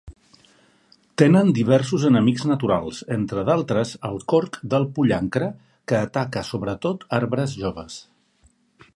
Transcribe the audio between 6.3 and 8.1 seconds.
sobretot arbres joves.